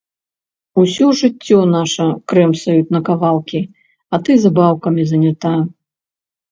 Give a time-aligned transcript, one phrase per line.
[0.83, 3.61] Усё жыццё наша крэмсаюць на кавалкі,
[4.15, 5.53] а ты забаўкамі занята.